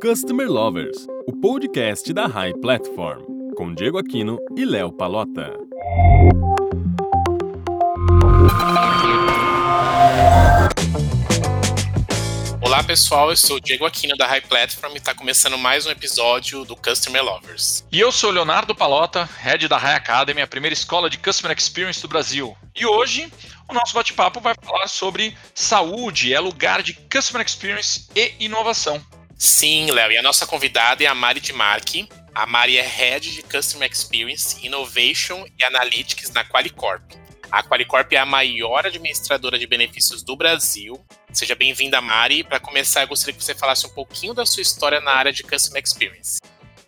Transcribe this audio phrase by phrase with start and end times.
[0.00, 3.24] Customer Lovers, o podcast da High Platform,
[3.56, 5.52] com Diego Aquino e Léo Palota.
[12.60, 15.90] Olá pessoal, eu sou o Diego Aquino da High Platform e está começando mais um
[15.90, 17.84] episódio do Customer Lovers.
[17.90, 21.56] E eu sou o Leonardo Palota, head da High Academy, a primeira escola de Customer
[21.56, 22.56] Experience do Brasil.
[22.76, 23.32] E hoje
[23.68, 29.02] o nosso bate-papo vai falar sobre saúde, é lugar de Customer Experience e inovação.
[29.44, 32.08] Sim, Léo, e a nossa convidada é a Mari de Marque.
[32.34, 37.02] A Mari é Head de Customer Experience, Innovation e Analytics na Qualicorp.
[37.52, 40.98] A Qualicorp é a maior administradora de benefícios do Brasil.
[41.30, 42.42] Seja bem-vinda, Mari.
[42.42, 45.42] Para começar, eu gostaria que você falasse um pouquinho da sua história na área de
[45.42, 46.40] Customer Experience.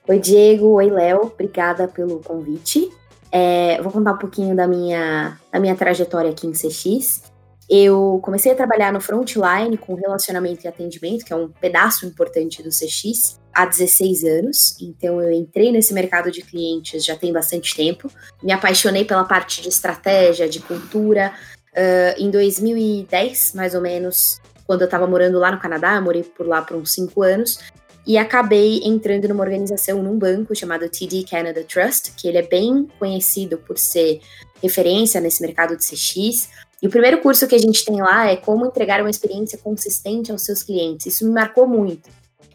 [0.08, 0.68] Oi, Diego.
[0.76, 1.24] Oi, Léo.
[1.24, 2.90] Obrigada pelo convite.
[3.30, 7.22] É, vou contar um pouquinho da minha, da minha trajetória aqui em CX.
[7.68, 12.62] Eu comecei a trabalhar no frontline com relacionamento e atendimento, que é um pedaço importante
[12.62, 14.76] do CX, há 16 anos.
[14.80, 18.10] Então eu entrei nesse mercado de clientes já tem bastante tempo.
[18.42, 21.32] Me apaixonei pela parte de estratégia, de cultura.
[21.72, 26.46] Uh, em 2010, mais ou menos, quando eu estava morando lá no Canadá, morei por
[26.46, 27.58] lá por uns 5 anos,
[28.06, 32.86] e acabei entrando numa organização, num banco chamado TD Canada Trust, que ele é bem
[32.98, 34.20] conhecido por ser
[34.62, 36.48] referência nesse mercado de CX.
[36.82, 40.30] E o primeiro curso que a gente tem lá é como entregar uma experiência consistente
[40.30, 41.06] aos seus clientes.
[41.06, 42.08] Isso me marcou muito.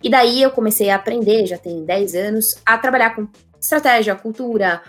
[0.03, 3.27] E daí eu comecei a aprender, já tem 10 anos, a trabalhar com
[3.59, 4.81] estratégia, cultura,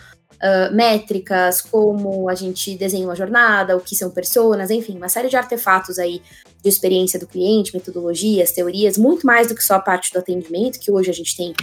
[0.42, 5.28] uh, métricas, como a gente desenha uma jornada, o que são personas, enfim, uma série
[5.28, 6.22] de artefatos aí
[6.62, 10.78] de experiência do cliente, metodologias, teorias, muito mais do que só a parte do atendimento,
[10.78, 11.54] que hoje a gente tem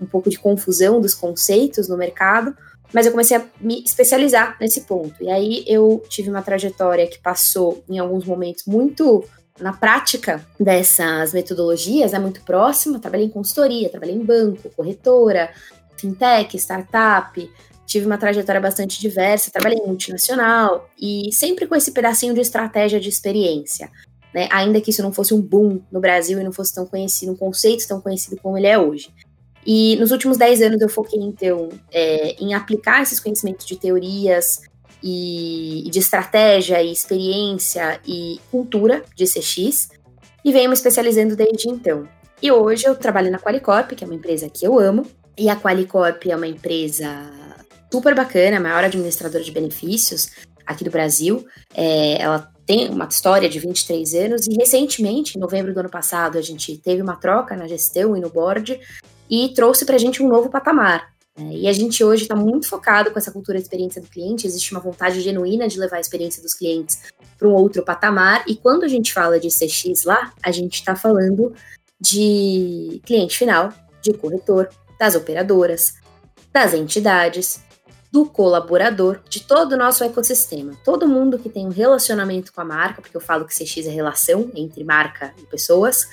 [0.00, 2.56] um pouco de confusão dos conceitos no mercado,
[2.94, 5.14] mas eu comecei a me especializar nesse ponto.
[5.20, 9.24] E aí eu tive uma trajetória que passou em alguns momentos muito
[9.60, 13.00] na prática dessas metodologias, é muito próxima.
[13.00, 15.52] Trabalhei em consultoria, trabalhei em banco, corretora,
[15.96, 17.50] fintech, startup.
[17.84, 23.00] Tive uma trajetória bastante diversa, trabalhei em multinacional e sempre com esse pedacinho de estratégia
[23.00, 23.90] de experiência.
[24.32, 24.48] Né?
[24.50, 27.36] Ainda que isso não fosse um boom no Brasil e não fosse tão conhecido, um
[27.36, 29.12] conceito tão conhecido como ele é hoje.
[29.66, 34.60] E nos últimos 10 anos eu foquei, então, é, em aplicar esses conhecimentos de teorias
[35.02, 39.88] e, e, de estratégia e experiência e cultura de CX
[40.44, 42.06] e venho me especializando desde então.
[42.42, 45.56] E hoje eu trabalho na Qualicorp, que é uma empresa que eu amo, e a
[45.56, 47.08] Qualicorp é uma empresa
[47.90, 50.30] super bacana, a maior administradora de benefícios
[50.66, 51.46] aqui do Brasil.
[51.74, 56.38] É, ela tem uma história de 23 anos e recentemente, em novembro do ano passado,
[56.38, 58.80] a gente teve uma troca na gestão e no board
[59.30, 61.14] e trouxe para a gente um novo patamar.
[61.36, 61.50] Né?
[61.52, 64.72] E a gente hoje está muito focado com essa cultura de experiência do cliente, existe
[64.72, 67.02] uma vontade genuína de levar a experiência dos clientes
[67.38, 70.94] para um outro patamar, e quando a gente fala de CX lá, a gente está
[70.94, 71.52] falando
[72.00, 74.68] de cliente final, de corretor,
[74.98, 75.94] das operadoras,
[76.52, 77.64] das entidades,
[78.12, 80.72] do colaborador, de todo o nosso ecossistema.
[80.84, 83.90] Todo mundo que tem um relacionamento com a marca, porque eu falo que CX é
[83.90, 86.10] relação entre marca e pessoas,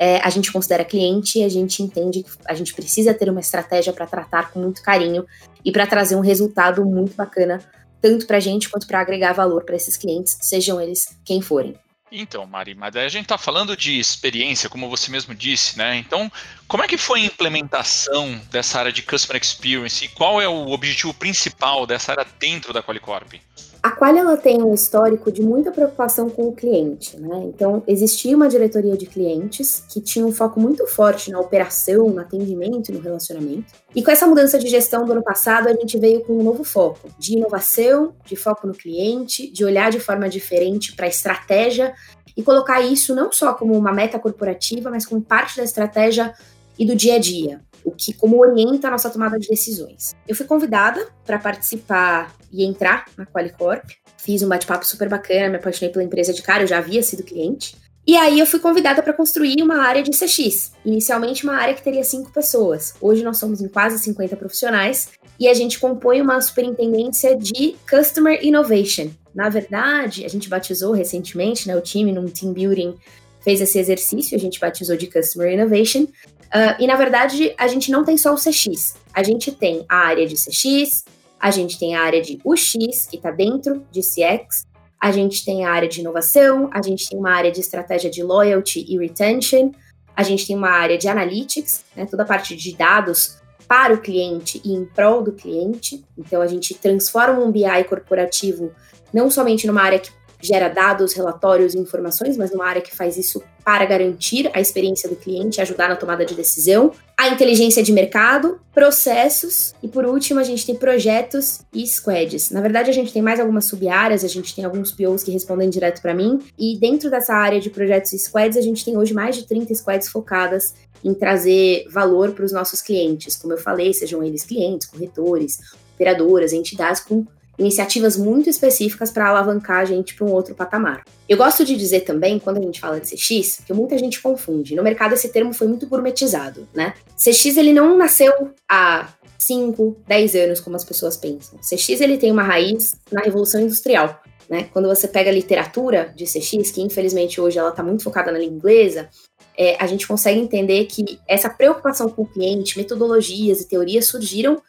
[0.00, 3.40] é, a gente considera cliente e a gente entende que a gente precisa ter uma
[3.40, 5.26] estratégia para tratar com muito carinho
[5.62, 7.60] e para trazer um resultado muito bacana,
[8.00, 11.74] tanto para a gente quanto para agregar valor para esses clientes, sejam eles quem forem.
[12.10, 15.96] Então, Mari, mas a gente está falando de experiência, como você mesmo disse, né?
[15.96, 16.32] Então,
[16.66, 20.70] como é que foi a implementação dessa área de Customer Experience e qual é o
[20.70, 23.34] objetivo principal dessa área dentro da Qualicorp?
[23.82, 27.44] A Qual ela tem um histórico de muita preocupação com o cliente, né?
[27.44, 32.20] Então, existia uma diretoria de clientes que tinha um foco muito forte na operação, no
[32.20, 33.72] atendimento no relacionamento.
[33.94, 36.62] E com essa mudança de gestão do ano passado, a gente veio com um novo
[36.62, 41.94] foco de inovação, de foco no cliente, de olhar de forma diferente para a estratégia
[42.36, 46.34] e colocar isso não só como uma meta corporativa, mas como parte da estratégia
[46.78, 50.14] e do dia a dia o que como orienta a nossa tomada de decisões.
[50.26, 53.84] Eu fui convidada para participar e entrar na Qualicorp.
[54.18, 57.22] Fiz um bate-papo super bacana, me apaixonei pela empresa de cara, eu já havia sido
[57.22, 57.76] cliente.
[58.06, 60.72] E aí eu fui convidada para construir uma área de CX.
[60.84, 62.94] Inicialmente uma área que teria cinco pessoas.
[63.00, 68.38] Hoje nós somos em quase 50 profissionais e a gente compõe uma superintendência de Customer
[68.42, 69.10] Innovation.
[69.34, 72.96] Na verdade, a gente batizou recentemente, né, o time num team building
[73.42, 76.06] fez esse exercício, a gente batizou de Customer Innovation,
[76.50, 78.96] Uh, e na verdade, a gente não tem só o CX.
[79.14, 81.04] A gente tem a área de CX,
[81.38, 84.66] a gente tem a área de UX, que está dentro de CX,
[85.00, 88.22] a gente tem a área de inovação, a gente tem uma área de estratégia de
[88.22, 89.70] loyalty e retention,
[90.14, 93.38] a gente tem uma área de analytics, né, toda a parte de dados
[93.68, 96.04] para o cliente e em prol do cliente.
[96.18, 98.72] Então, a gente transforma um BI corporativo
[99.12, 100.10] não somente numa área que
[100.40, 105.08] gera dados, relatórios e informações, mas uma área que faz isso para garantir a experiência
[105.08, 106.92] do cliente ajudar na tomada de decisão.
[107.16, 112.50] A inteligência de mercado, processos e, por último, a gente tem projetos e squads.
[112.50, 115.68] Na verdade, a gente tem mais algumas sub-áreas, a gente tem alguns POs que respondem
[115.68, 116.38] direto para mim.
[116.58, 119.74] E dentro dessa área de projetos e squads, a gente tem hoje mais de 30
[119.74, 123.36] squads focadas em trazer valor para os nossos clientes.
[123.36, 125.58] Como eu falei, sejam eles clientes, corretores,
[125.94, 127.26] operadoras, entidades com
[127.60, 131.04] iniciativas muito específicas para alavancar a gente para um outro patamar.
[131.28, 134.74] Eu gosto de dizer também, quando a gente fala de CX, que muita gente confunde.
[134.74, 136.94] No mercado esse termo foi muito gourmetizado, né?
[137.16, 138.32] CX ele não nasceu
[138.68, 139.08] há
[139.38, 141.58] 5, 10 anos como as pessoas pensam.
[141.58, 144.22] CX ele tem uma raiz na revolução industrial.
[144.48, 144.68] Né?
[144.72, 148.38] Quando você pega a literatura de CX, que infelizmente hoje ela está muito focada na
[148.38, 149.08] língua inglesa,
[149.56, 154.60] é, a gente consegue entender que essa preocupação com o cliente, metodologias e teorias surgiram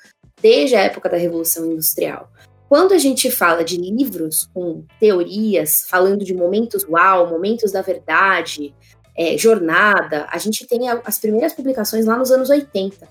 [0.41, 2.29] desde a época da Revolução Industrial.
[2.71, 8.73] Quando a gente fala de livros com teorias, falando de momentos uau, momentos da verdade,
[9.13, 13.05] é, jornada, a gente tem as primeiras publicações lá nos anos 80.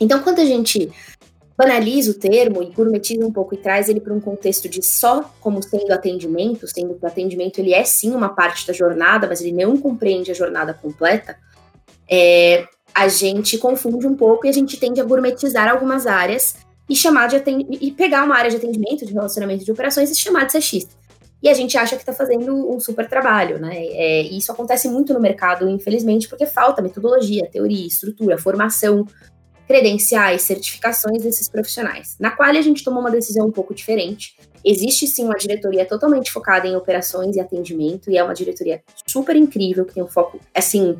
[0.00, 0.90] Então, quando a gente
[1.54, 5.34] banaliza o termo e gourmetiza um pouco e traz ele para um contexto de só
[5.38, 9.42] como sendo atendimento, sendo que o atendimento ele é sim uma parte da jornada, mas
[9.42, 11.36] ele não compreende a jornada completa,
[12.10, 16.96] é, a gente confunde um pouco e a gente tende a gourmetizar algumas áreas e
[16.96, 17.36] chamar de
[17.80, 20.88] e pegar uma área de atendimento, de relacionamento de operações e chamar de CX.
[21.42, 23.76] E a gente acha que está fazendo um super trabalho, né?
[23.76, 29.06] É, e isso acontece muito no mercado, infelizmente, porque falta metodologia, teoria, estrutura, formação,
[29.68, 32.16] credenciais, certificações desses profissionais.
[32.18, 34.34] Na qual a gente tomou uma decisão um pouco diferente.
[34.64, 39.36] Existe sim uma diretoria totalmente focada em operações e atendimento, e é uma diretoria super
[39.36, 40.96] incrível, que tem um foco, assim,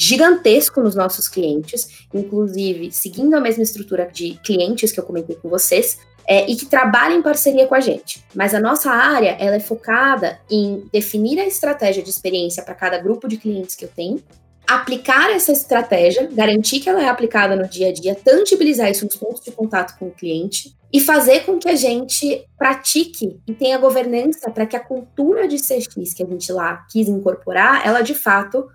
[0.00, 5.50] gigantesco nos nossos clientes, inclusive seguindo a mesma estrutura de clientes que eu comentei com
[5.50, 8.24] vocês, é, e que trabalham em parceria com a gente.
[8.34, 12.96] Mas a nossa área ela é focada em definir a estratégia de experiência para cada
[12.96, 14.22] grupo de clientes que eu tenho,
[14.66, 19.16] aplicar essa estratégia, garantir que ela é aplicada no dia a dia, tangibilizar isso nos
[19.16, 23.76] pontos de contato com o cliente e fazer com que a gente pratique e tenha
[23.76, 28.14] governança para que a cultura de CX que a gente lá quis incorporar, ela de
[28.14, 28.66] fato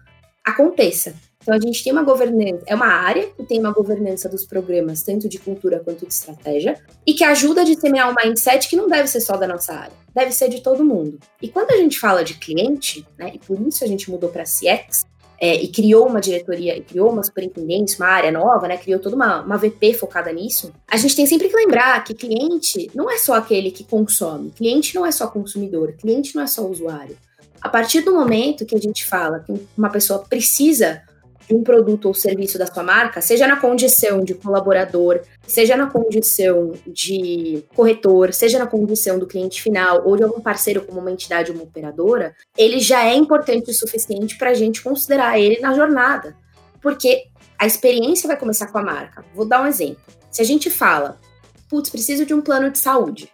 [0.45, 1.15] aconteça.
[1.41, 5.03] Então a gente tem uma governança, é uma área que tem uma governança dos programas,
[5.03, 8.87] tanto de cultura quanto de estratégia, e que ajuda a disseminar um mindset que não
[8.87, 11.19] deve ser só da nossa área, deve ser de todo mundo.
[11.39, 14.43] E quando a gente fala de cliente, né, e por isso a gente mudou para
[14.43, 15.05] CX,
[15.39, 18.77] é, e criou uma diretoria, e criou uma superintendente, uma área nova, né?
[18.77, 20.71] Criou toda uma, uma VP focada nisso.
[20.87, 24.95] A gente tem sempre que lembrar que cliente não é só aquele que consome, cliente
[24.95, 27.17] não é só consumidor, cliente não é só usuário.
[27.65, 31.01] A partir do momento que a gente fala que uma pessoa precisa
[31.47, 35.87] de um produto ou serviço da sua marca, seja na condição de colaborador, seja na
[35.87, 41.11] condição de corretor, seja na condição do cliente final ou de algum parceiro como uma
[41.11, 45.59] entidade ou uma operadora, ele já é importante o suficiente para a gente considerar ele
[45.59, 46.37] na jornada.
[46.79, 47.23] Porque
[47.57, 49.25] a experiência vai começar com a marca.
[49.33, 50.03] Vou dar um exemplo.
[50.29, 51.19] Se a gente fala,
[51.67, 53.27] putz, preciso de um plano de saúde.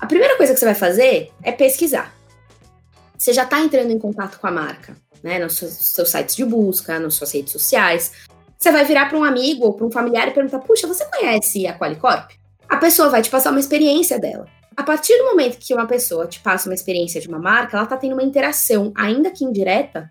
[0.00, 2.17] A primeira coisa que você vai fazer é pesquisar
[3.18, 5.38] você já está entrando em contato com a marca, né?
[5.40, 8.12] Nos seus, seus sites de busca, nas suas redes sociais.
[8.56, 11.66] Você vai virar para um amigo ou para um familiar e perguntar: puxa, você conhece
[11.66, 12.30] a Qualicorp?
[12.68, 14.46] A pessoa vai te passar uma experiência dela.
[14.76, 17.84] A partir do momento que uma pessoa te passa uma experiência de uma marca, ela
[17.84, 20.08] está tendo uma interação, ainda que indireta,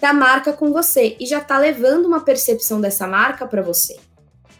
[0.00, 3.96] da marca com você e já está levando uma percepção dessa marca para você.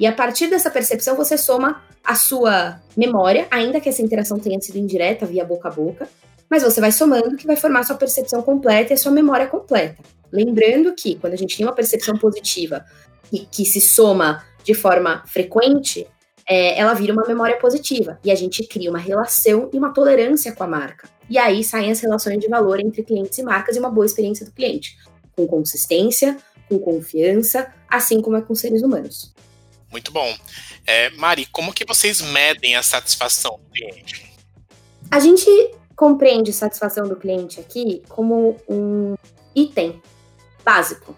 [0.00, 4.60] E a partir dessa percepção, você soma a sua memória, ainda que essa interação tenha
[4.60, 6.08] sido indireta, via boca a boca,
[6.50, 10.02] mas você vai somando que vai formar sua percepção completa e a sua memória completa.
[10.32, 12.84] Lembrando que quando a gente tem uma percepção positiva
[13.32, 16.06] e que se soma de forma frequente,
[16.48, 20.52] é, ela vira uma memória positiva e a gente cria uma relação e uma tolerância
[20.52, 21.08] com a marca.
[21.28, 24.44] E aí saem as relações de valor entre clientes e marcas e uma boa experiência
[24.44, 24.96] do cliente,
[25.34, 26.36] com consistência,
[26.68, 29.32] com confiança, assim como é com seres humanos.
[29.90, 30.36] Muito bom.
[30.86, 34.34] É, Mari, como que vocês medem a satisfação do cliente?
[35.10, 35.48] A gente
[35.96, 39.14] compreende satisfação do cliente aqui como um
[39.54, 40.00] item
[40.64, 41.16] básico.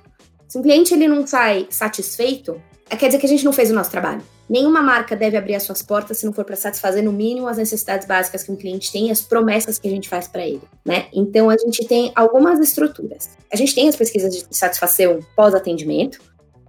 [0.48, 3.70] Se um cliente ele não sai satisfeito, é, quer dizer que a gente não fez
[3.70, 4.22] o nosso trabalho.
[4.48, 7.58] Nenhuma marca deve abrir as suas portas se não for para satisfazer no mínimo as
[7.58, 10.62] necessidades básicas que um cliente tem e as promessas que a gente faz para ele,
[10.84, 11.08] né?
[11.12, 13.36] Então a gente tem algumas estruturas.
[13.52, 16.20] A gente tem as pesquisas de satisfação pós-atendimento.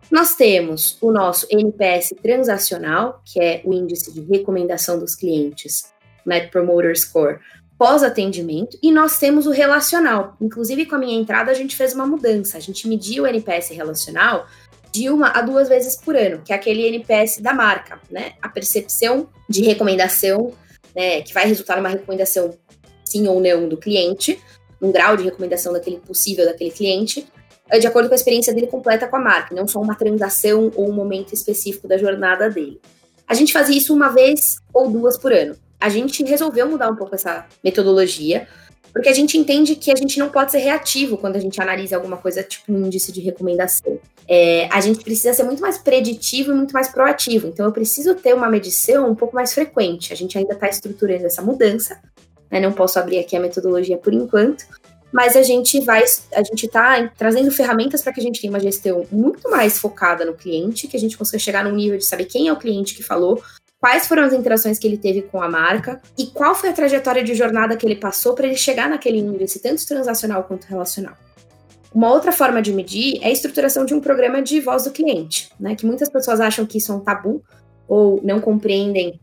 [0.10, 5.94] Nós temos o nosso NPS transacional, que é o índice de recomendação dos clientes,
[6.26, 7.40] Net Promoter Score,
[7.78, 10.36] pós-atendimento, e nós temos o relacional.
[10.42, 12.58] Inclusive, com a minha entrada, a gente fez uma mudança.
[12.58, 14.48] A gente mediu o NPS relacional
[14.92, 18.34] de uma a duas vezes por ano, que é aquele NPS da marca, né?
[18.42, 20.54] A percepção de recomendação,
[20.96, 22.58] né, que vai resultar numa recomendação
[23.06, 24.42] sim ou não do cliente,
[24.82, 27.28] um grau de recomendação daquele possível daquele cliente,
[27.70, 30.72] é de acordo com a experiência dele completa com a marca, não só uma transação
[30.76, 32.80] ou um momento específico da jornada dele.
[33.28, 35.56] A gente fazia isso uma vez ou duas por ano.
[35.80, 38.48] A gente resolveu mudar um pouco essa metodologia,
[38.92, 41.96] porque a gente entende que a gente não pode ser reativo quando a gente analisa
[41.96, 44.00] alguma coisa tipo um índice de recomendação.
[44.28, 47.48] É, a gente precisa ser muito mais preditivo e muito mais proativo.
[47.48, 50.12] Então, eu preciso ter uma medição um pouco mais frequente.
[50.12, 52.00] A gente ainda está estruturando essa mudança.
[52.50, 52.60] Né?
[52.60, 54.66] Não posso abrir aqui a metodologia por enquanto,
[55.12, 56.04] mas a gente vai,
[56.34, 60.26] a gente está trazendo ferramentas para que a gente tenha uma gestão muito mais focada
[60.26, 62.94] no cliente, que a gente consiga chegar num nível de saber quem é o cliente
[62.94, 63.42] que falou,
[63.80, 67.24] quais foram as interações que ele teve com a marca e qual foi a trajetória
[67.24, 71.16] de jornada que ele passou para ele chegar naquele índice, tanto transacional quanto relacional.
[71.94, 75.50] Uma outra forma de medir é a estruturação de um programa de voz do cliente,
[75.60, 75.76] né?
[75.76, 77.44] Que muitas pessoas acham que isso é um tabu
[77.88, 79.20] ou não compreendem,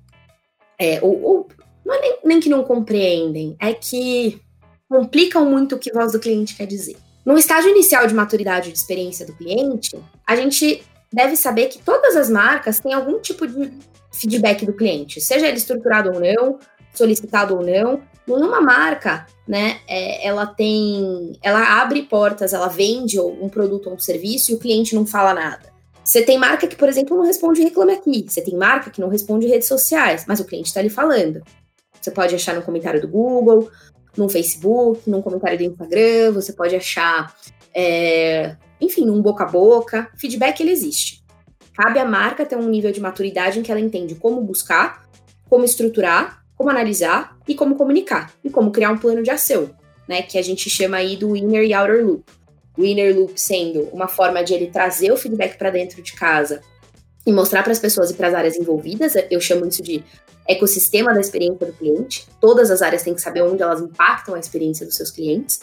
[0.78, 1.49] é, ou, ou,
[1.84, 4.40] não é nem, nem que não compreendem, é que
[4.88, 6.96] complicam muito o que voz do cliente quer dizer.
[7.25, 10.82] No estágio inicial de maturidade de experiência do cliente, a gente
[11.12, 13.73] deve saber que todas as marcas têm algum tipo de
[14.14, 16.59] feedback do cliente, seja ele estruturado ou não,
[16.94, 18.00] solicitado ou não.
[18.26, 23.99] Nenhuma marca, né, é, ela tem, ela abre portas, ela vende um produto ou um
[23.99, 25.75] serviço e o cliente não fala nada.
[26.02, 28.26] Você tem marca que, por exemplo, não responde reclame aqui.
[28.28, 31.42] Você tem marca que não responde redes sociais, mas o cliente está ali falando.
[31.99, 33.71] Você pode achar no comentário do Google,
[34.14, 37.35] no Facebook, num comentário do Instagram, você pode achar,
[37.75, 40.11] é, enfim, num boca a boca.
[40.16, 41.24] Feedback ele existe.
[41.75, 45.04] Cabe à marca ter um nível de maturidade em que ela entende como buscar,
[45.49, 49.71] como estruturar, como analisar e como comunicar, e como criar um plano de ação,
[50.09, 50.23] né?
[50.23, 52.25] Que a gente chama aí do inner e outer loop.
[52.76, 56.61] O inner loop sendo uma forma de ele trazer o feedback para dentro de casa
[57.26, 59.14] e mostrar para as pessoas e para as áreas envolvidas.
[59.31, 60.04] Eu chamo isso de
[60.47, 62.26] ecossistema da experiência do cliente.
[62.40, 65.61] Todas as áreas têm que saber onde elas impactam a experiência dos seus clientes.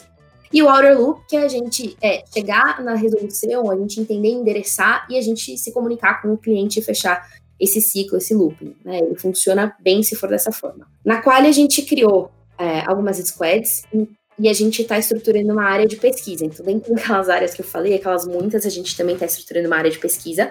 [0.54, 4.30] E o outer loop, que é a gente é, chegar na resolução, a gente entender,
[4.30, 7.26] endereçar e a gente se comunicar com o cliente e fechar
[7.60, 8.76] esse ciclo, esse looping.
[8.84, 9.00] Né?
[9.00, 10.88] Ele funciona bem se for dessa forma.
[11.06, 13.84] Na qual a gente criou é, algumas squads
[14.40, 16.44] e, a gente está estruturando uma área de pesquisa.
[16.44, 19.78] Então, dentro daquelas áreas que eu falei, aquelas muitas, a gente também está estruturando uma
[19.78, 20.50] área de pesquisa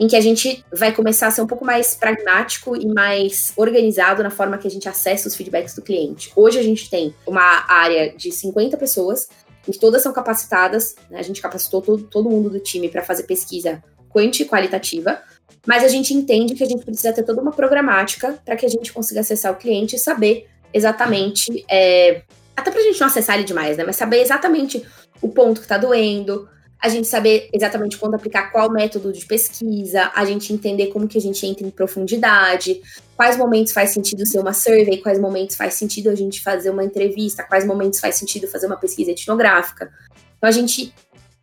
[0.00, 4.22] em que a gente vai começar a ser um pouco mais pragmático e mais organizado
[4.22, 6.32] na forma que a gente acessa os feedbacks do cliente.
[6.34, 9.28] Hoje a gente tem uma área de 50 pessoas,
[9.68, 11.18] e todas são capacitadas, né?
[11.18, 15.20] a gente capacitou todo, todo mundo do time para fazer pesquisa quanti e qualitativa,
[15.66, 18.68] mas a gente entende que a gente precisa ter toda uma programática para que a
[18.68, 22.22] gente consiga acessar o cliente e saber exatamente, é,
[22.56, 23.84] até para a gente não acessar ele demais, né?
[23.84, 24.84] Mas saber exatamente
[25.20, 26.48] o ponto que está doendo,
[26.82, 31.18] a gente saber exatamente quando aplicar qual método de pesquisa, a gente entender como que
[31.18, 32.80] a gente entra em profundidade,
[33.14, 36.82] quais momentos faz sentido ser uma survey, quais momentos faz sentido a gente fazer uma
[36.82, 39.92] entrevista, quais momentos faz sentido fazer uma pesquisa etnográfica.
[40.38, 40.94] Então a gente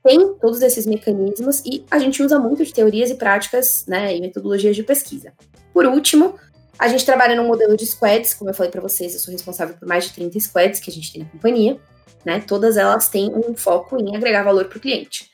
[0.03, 4.21] tem todos esses mecanismos e a gente usa muito de teorias e práticas, né, e
[4.21, 5.33] metodologias de pesquisa.
[5.71, 6.35] Por último,
[6.79, 9.75] a gente trabalha num modelo de squads, como eu falei para vocês, eu sou responsável
[9.75, 11.79] por mais de 30 squads que a gente tem na companhia
[12.25, 12.43] né?
[12.45, 15.29] Todas elas têm um foco em agregar valor para o cliente.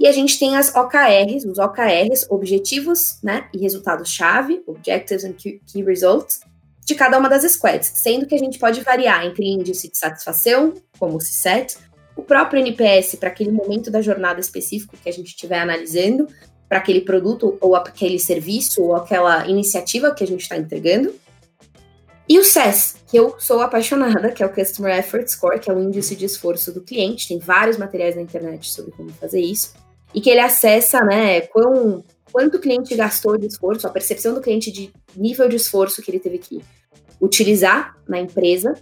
[0.00, 5.82] E a gente tem as OKRs, os OKRs, objetivos né, e resultados-chave, Objectives and Key
[5.84, 6.40] Results,
[6.84, 10.72] de cada uma das squads, sendo que a gente pode variar entre índice de satisfação,
[10.98, 11.76] como o CSAT,
[12.16, 16.28] o próprio NPS para aquele momento da jornada específico que a gente estiver analisando,
[16.68, 21.14] para aquele produto ou aquele serviço ou aquela iniciativa que a gente está entregando,
[22.28, 25.74] e o SES, que eu sou apaixonada, que é o Customer Effort Score, que é
[25.74, 27.26] o índice de esforço do cliente.
[27.26, 29.72] Tem vários materiais na internet sobre como fazer isso.
[30.14, 34.42] E que ele acessa, né, quão, quanto o cliente gastou de esforço, a percepção do
[34.42, 36.62] cliente de nível de esforço que ele teve que
[37.20, 38.74] utilizar na empresa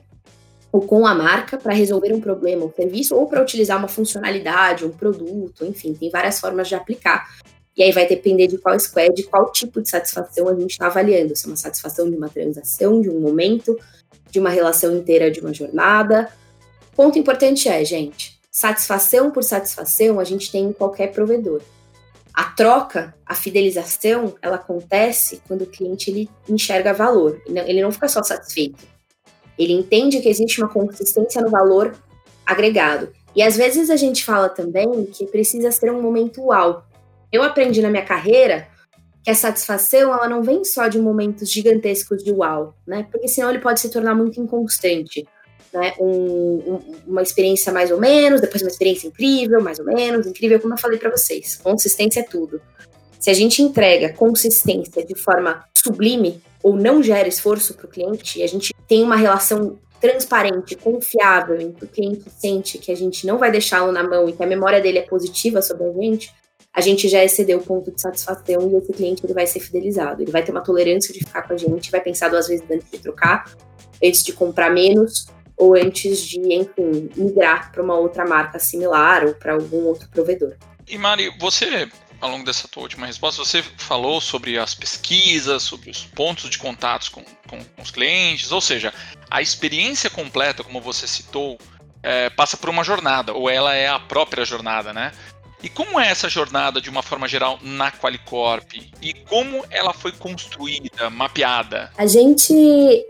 [0.72, 4.84] ou com a marca para resolver um problema, um serviço, ou para utilizar uma funcionalidade,
[4.84, 7.26] um produto, enfim, tem várias formas de aplicar.
[7.76, 11.36] E aí vai depender de qual squad, qual tipo de satisfação a gente está avaliando.
[11.36, 13.78] Se é uma satisfação de uma transação, de um momento,
[14.36, 16.30] de uma relação inteira de uma jornada.
[16.94, 21.62] Ponto importante é, gente, satisfação por satisfação a gente tem em qualquer provedor.
[22.34, 27.40] A troca, a fidelização, ela acontece quando o cliente ele enxerga valor.
[27.46, 28.84] Ele não fica só satisfeito.
[29.58, 31.96] Ele entende que existe uma consistência no valor
[32.44, 33.10] agregado.
[33.34, 36.84] E às vezes a gente fala também que precisa ser um momento uau.
[37.32, 38.68] Eu aprendi na minha carreira
[39.26, 43.08] que a satisfação ela não vem só de momentos gigantescos de uau, né?
[43.10, 45.26] Porque senão ele pode se tornar muito inconstante.
[45.72, 45.94] Né?
[45.98, 50.60] Um, um, uma experiência mais ou menos, depois uma experiência incrível, mais ou menos, incrível,
[50.60, 51.56] como eu falei para vocês.
[51.56, 52.62] Consistência é tudo.
[53.18, 58.38] Se a gente entrega consistência de forma sublime ou não gera esforço para o cliente,
[58.38, 62.96] e a gente tem uma relação transparente, confiável, em que o cliente sente que a
[62.96, 65.92] gente não vai deixá-lo na mão e que a memória dele é positiva sobre a
[65.94, 66.32] gente,
[66.76, 70.20] a gente já excedeu o ponto de satisfação e esse cliente ele vai ser fidelizado.
[70.20, 72.90] Ele vai ter uma tolerância de ficar com a gente, vai pensar duas vezes antes
[72.90, 73.50] de trocar,
[74.04, 79.32] antes de comprar menos ou antes de, enfim, migrar para uma outra marca similar ou
[79.34, 80.54] para algum outro provedor.
[80.86, 81.88] E Mari, você
[82.20, 86.58] ao longo dessa tua última resposta, você falou sobre as pesquisas, sobre os pontos de
[86.58, 88.92] contatos com, com, com os clientes, ou seja,
[89.30, 91.58] a experiência completa, como você citou,
[92.02, 95.12] é, passa por uma jornada, ou ela é a própria jornada, né?
[95.62, 98.74] E como é essa jornada, de uma forma geral, na Qualicorp?
[99.00, 101.90] E como ela foi construída, mapeada?
[101.96, 102.54] A gente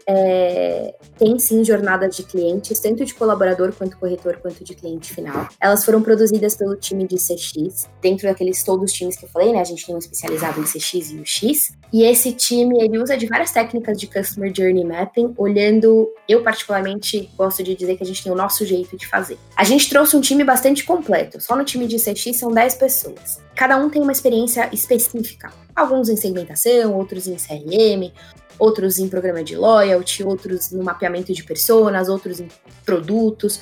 [0.06, 5.48] é, tem sim jornadas de clientes, tanto de colaborador quanto corretor, quanto de cliente final.
[5.60, 9.52] Elas foram produzidas pelo time de CX, dentro daqueles todos os times que eu falei,
[9.52, 9.60] né?
[9.60, 11.76] A gente tem um especializado em CX e UX.
[11.92, 17.30] E esse time, ele usa de várias técnicas de Customer Journey Mapping, olhando, eu particularmente
[17.36, 19.38] gosto de dizer que a gente tem o nosso jeito de fazer.
[19.56, 21.40] A gente trouxe um time bastante completo.
[21.40, 23.40] Só no time de CX são 10 pessoas.
[23.54, 25.52] Cada um tem uma experiência específica.
[25.74, 28.12] Alguns em segmentação, outros em CRM,
[28.58, 32.48] outros em programa de loyalty, outros no mapeamento de personas, outros em
[32.84, 33.60] produtos.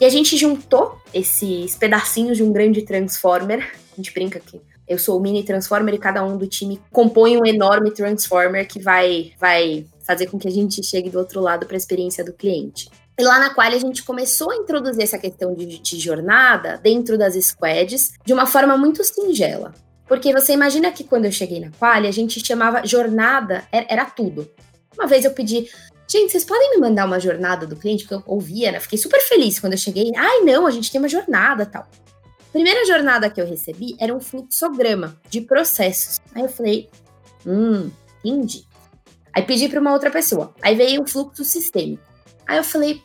[0.00, 3.72] E a gente juntou esses pedacinhos de um grande transformer.
[3.92, 7.36] A gente brinca que eu sou o mini transformer e cada um do time compõe
[7.36, 11.66] um enorme transformer que vai vai fazer com que a gente chegue do outro lado
[11.66, 12.88] para a experiência do cliente.
[13.18, 17.16] E lá na qual a gente começou a introduzir essa questão de, de jornada dentro
[17.16, 19.74] das squads de uma forma muito singela.
[20.06, 24.04] Porque você imagina que quando eu cheguei na Quali, a gente chamava jornada, era, era,
[24.04, 24.48] tudo.
[24.94, 25.68] Uma vez eu pedi,
[26.08, 28.04] gente, vocês podem me mandar uma jornada do cliente?
[28.04, 28.80] Porque eu ouvia, né?
[28.80, 30.12] Fiquei super feliz quando eu cheguei.
[30.14, 31.88] Ai, não, a gente tem uma jornada tal.
[32.52, 36.20] Primeira jornada que eu recebi era um fluxograma de processos.
[36.34, 36.88] Aí eu falei,
[37.44, 37.90] hum,
[38.24, 38.64] entendi.
[39.32, 40.54] Aí pedi para uma outra pessoa.
[40.62, 42.05] Aí veio um fluxo sistêmico.
[42.46, 43.02] Aí eu falei,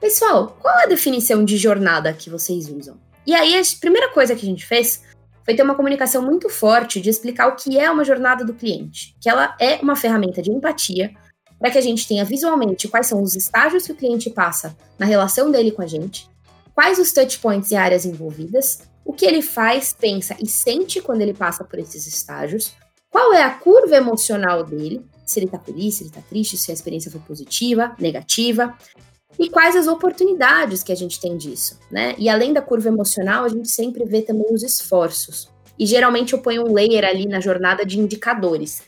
[0.00, 2.96] pessoal, qual é a definição de jornada que vocês usam?
[3.26, 5.02] E aí a primeira coisa que a gente fez
[5.44, 9.16] foi ter uma comunicação muito forte de explicar o que é uma jornada do cliente,
[9.20, 11.14] que ela é uma ferramenta de empatia
[11.58, 15.06] para que a gente tenha visualmente quais são os estágios que o cliente passa na
[15.06, 16.28] relação dele com a gente,
[16.74, 21.22] quais os touch points e áreas envolvidas, o que ele faz, pensa e sente quando
[21.22, 22.74] ele passa por esses estágios,
[23.16, 26.70] qual é a curva emocional dele, se ele tá feliz, se ele tá triste, se
[26.70, 28.76] a experiência foi positiva, negativa,
[29.38, 32.14] e quais as oportunidades que a gente tem disso, né?
[32.18, 35.48] E além da curva emocional, a gente sempre vê também os esforços.
[35.78, 38.82] E geralmente eu ponho um layer ali na jornada de indicadores.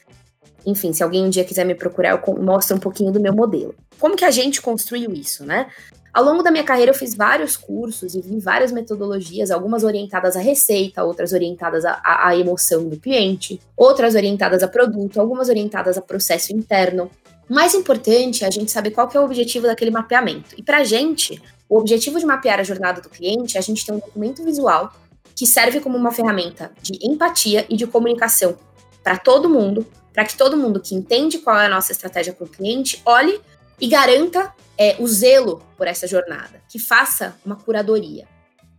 [0.66, 3.74] Enfim, se alguém um dia quiser me procurar, eu mostro um pouquinho do meu modelo.
[3.98, 5.70] Como que a gente construiu isso, né?
[6.12, 10.36] Ao longo da minha carreira, eu fiz vários cursos e vi várias metodologias, algumas orientadas
[10.36, 15.98] à receita, outras orientadas à, à emoção do cliente, outras orientadas a produto, algumas orientadas
[15.98, 17.10] a processo interno.
[17.48, 20.54] O mais importante é a gente saber qual é o objetivo daquele mapeamento.
[20.56, 23.84] E para a gente, o objetivo de mapear a jornada do cliente é a gente
[23.84, 24.92] ter um documento visual
[25.36, 28.56] que serve como uma ferramenta de empatia e de comunicação
[29.04, 32.44] para todo mundo, para que todo mundo que entende qual é a nossa estratégia para
[32.44, 33.40] o cliente olhe
[33.80, 38.26] e garanta é, o zelo por essa jornada, que faça uma curadoria.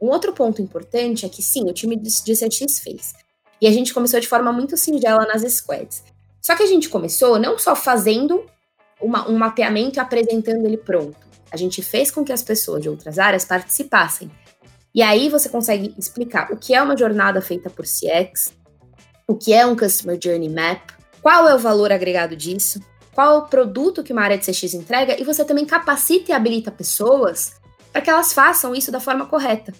[0.02, 3.14] Um outro ponto importante é que sim, o time de CX fez.
[3.62, 6.04] E a gente começou de forma muito singela nas squads.
[6.42, 8.46] Só que a gente começou não só fazendo
[9.02, 11.18] uma, um mapeamento e apresentando ele pronto.
[11.52, 14.32] A gente fez com que as pessoas de outras áreas participassem.
[14.96, 18.54] E aí você consegue explicar o que é uma jornada feita por CX,
[19.28, 22.80] o que é um Customer Journey Map, qual é o valor agregado disso,
[23.14, 26.72] qual o produto que uma área de CX entrega e você também capacita e habilita
[26.72, 27.54] pessoas
[27.92, 29.74] para que elas façam isso da forma correta.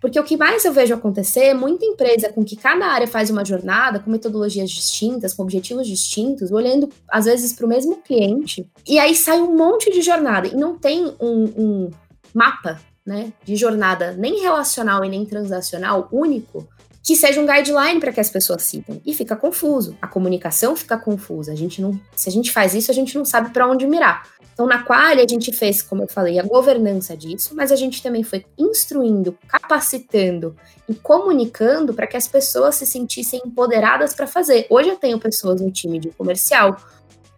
[0.00, 3.28] Porque o que mais eu vejo acontecer é muita empresa com que cada área faz
[3.28, 8.66] uma jornada com metodologias distintas, com objetivos distintos, olhando às vezes para o mesmo cliente,
[8.88, 11.90] e aí sai um monte de jornada e não tem um, um
[12.32, 16.66] mapa né, de jornada nem relacional e nem transacional único
[17.02, 19.00] que seja um guideline para que as pessoas sigam.
[19.04, 19.96] E fica confuso.
[20.00, 21.52] A comunicação fica confusa.
[21.52, 24.28] A gente não, se a gente faz isso, a gente não sabe para onde mirar.
[24.52, 28.02] Então, na qual a gente fez, como eu falei, a governança disso, mas a gente
[28.02, 30.54] também foi instruindo, capacitando
[30.86, 34.66] e comunicando para que as pessoas se sentissem empoderadas para fazer.
[34.68, 36.76] Hoje eu tenho pessoas no time de comercial,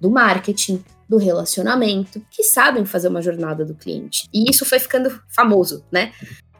[0.01, 4.29] do marketing, do relacionamento, que sabem fazer uma jornada do cliente.
[4.35, 6.13] E isso foi ficando famoso, né?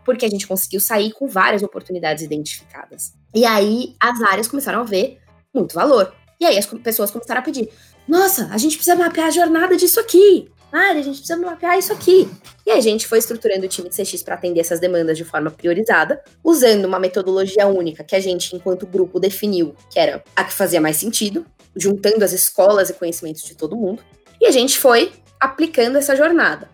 [0.05, 3.15] Porque a gente conseguiu sair com várias oportunidades identificadas.
[3.35, 5.19] E aí as áreas começaram a ver
[5.55, 6.13] muito valor.
[6.41, 7.69] E aí as pessoas começaram a pedir:
[8.07, 10.51] nossa, a gente precisa mapear a jornada disso aqui.
[10.73, 12.27] Ah, a gente precisa mapear isso aqui.
[12.65, 15.51] E a gente foi estruturando o time de CX para atender essas demandas de forma
[15.51, 20.55] priorizada, usando uma metodologia única que a gente, enquanto grupo, definiu que era a que
[20.55, 21.45] fazia mais sentido,
[21.77, 24.03] juntando as escolas e conhecimentos de todo mundo.
[24.41, 26.71] E a gente foi aplicando essa jornada.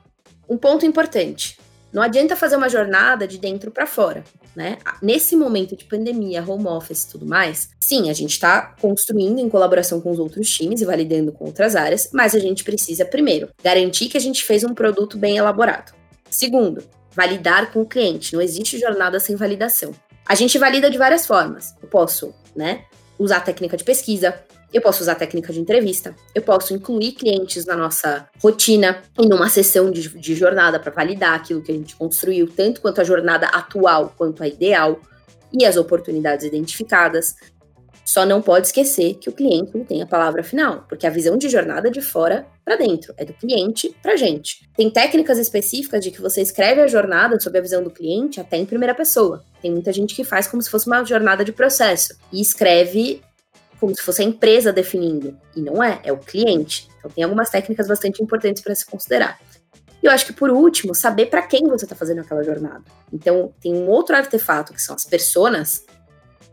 [0.49, 1.59] um ponto importante.
[1.93, 4.23] Não adianta fazer uma jornada de dentro para fora,
[4.55, 4.79] né?
[5.01, 9.49] Nesse momento de pandemia, home office e tudo mais, sim, a gente está construindo em
[9.49, 13.49] colaboração com os outros times e validando com outras áreas, mas a gente precisa, primeiro,
[13.63, 15.93] garantir que a gente fez um produto bem elaborado.
[16.31, 16.83] Segundo,
[17.15, 18.35] validar com o cliente.
[18.35, 19.93] Não existe jornada sem validação.
[20.27, 21.75] A gente valida de várias formas.
[21.83, 22.85] Eu posso, né,
[23.19, 24.39] usar técnica de pesquisa,
[24.73, 29.49] eu posso usar técnica de entrevista, eu posso incluir clientes na nossa rotina e numa
[29.49, 33.47] sessão de, de jornada para validar aquilo que a gente construiu, tanto quanto a jornada
[33.47, 35.01] atual quanto a ideal
[35.53, 37.35] e as oportunidades identificadas.
[38.05, 41.37] Só não pode esquecer que o cliente não tem a palavra final, porque a visão
[41.37, 44.67] de jornada é de fora para dentro, é do cliente para gente.
[44.75, 48.57] Tem técnicas específicas de que você escreve a jornada sob a visão do cliente até
[48.57, 49.45] em primeira pessoa.
[49.61, 53.21] Tem muita gente que faz como se fosse uma jornada de processo e escreve
[53.79, 55.39] como se fosse a empresa definindo.
[55.55, 56.89] E não é, é o cliente.
[56.99, 59.39] Então tem algumas técnicas bastante importantes para se considerar.
[60.03, 62.85] E eu acho que, por último, saber para quem você está fazendo aquela jornada.
[63.13, 65.85] Então, tem um outro artefato, que são as personas,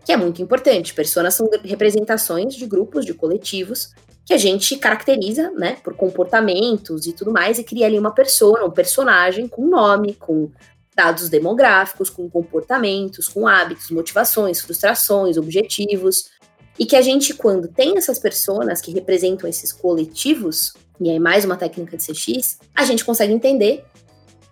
[0.04, 0.94] que é muito importante.
[0.94, 3.94] Personas são representações de grupos, de coletivos,
[4.26, 8.66] que a gente caracteriza, né, por comportamentos e tudo mais, e cria ali uma persona,
[8.66, 10.50] um personagem com nome, com
[10.96, 16.32] dados demográficos, com comportamentos, com hábitos, motivações, frustrações, objetivos.
[16.78, 21.46] E que a gente, quando tem essas pessoas que representam esses coletivos, e aí mais
[21.46, 23.86] uma técnica de CX, a gente consegue entender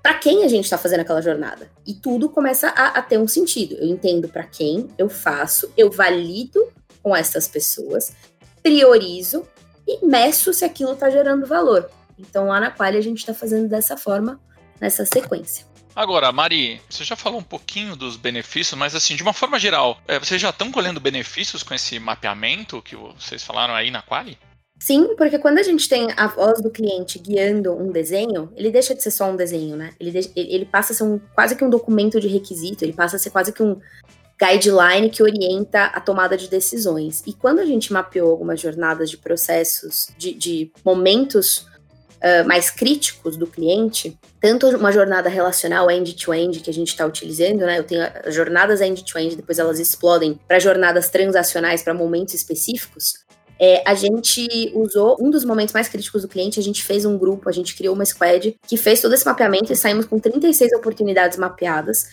[0.01, 1.69] para quem a gente está fazendo aquela jornada.
[1.85, 3.75] E tudo começa a, a ter um sentido.
[3.75, 6.67] Eu entendo para quem eu faço, eu valido
[7.01, 8.11] com essas pessoas,
[8.61, 9.45] priorizo
[9.87, 11.89] e meço se aquilo está gerando valor.
[12.17, 14.39] Então lá na qual a gente está fazendo dessa forma,
[14.79, 15.72] nessa sequência.
[15.95, 19.99] Agora, Mari, você já falou um pouquinho dos benefícios, mas assim, de uma forma geral,
[20.07, 24.37] é, vocês já estão colhendo benefícios com esse mapeamento que vocês falaram aí na Quali?
[24.79, 28.93] Sim, porque quando a gente tem a voz do cliente guiando um desenho, ele deixa
[28.93, 29.93] de ser só um desenho, né?
[29.99, 33.15] Ele, deixa, ele passa a ser um, quase que um documento de requisito, ele passa
[33.15, 33.79] a ser quase que um
[34.37, 37.23] guideline que orienta a tomada de decisões.
[37.25, 41.65] E quando a gente mapeou algumas jornadas de processos, de, de momentos
[42.43, 47.59] mais críticos do cliente, tanto uma jornada relacional end-to-end -end que a gente está utilizando,
[47.59, 47.79] né?
[47.79, 53.13] Eu tenho as jornadas end-to-end, -end, depois elas explodem para jornadas transacionais para momentos específicos.
[53.59, 57.17] É, a gente usou um dos momentos mais críticos do cliente, a gente fez um
[57.17, 60.73] grupo, a gente criou uma squad que fez todo esse mapeamento e saímos com 36
[60.73, 62.07] oportunidades mapeadas,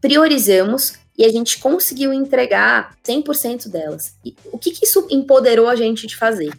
[0.00, 4.14] priorizamos e a gente conseguiu entregar 100% delas.
[4.24, 6.52] E o que, que isso empoderou a gente de fazer,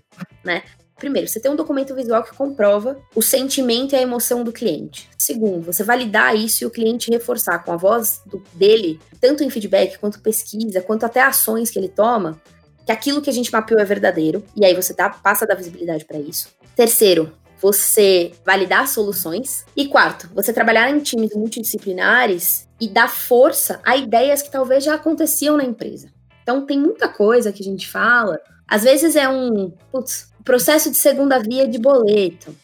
[0.44, 0.64] né?
[0.98, 5.10] Primeiro, você tem um documento visual que comprova o sentimento e a emoção do cliente.
[5.18, 9.50] Segundo, você validar isso e o cliente reforçar com a voz do, dele, tanto em
[9.50, 12.42] feedback, quanto pesquisa, quanto até ações que ele toma,
[12.86, 14.44] que aquilo que a gente mapeou é verdadeiro.
[14.56, 16.50] E aí você dá, passa a dar visibilidade para isso.
[16.76, 19.66] Terceiro, você validar soluções.
[19.76, 24.96] E quarto, você trabalhar em times multidisciplinares e dar força a ideias que talvez já
[24.96, 26.10] aconteciam na empresa.
[26.44, 28.40] Então tem muita coisa que a gente fala.
[28.68, 32.56] Às vezes é um, putz, processo de segunda via de boleto,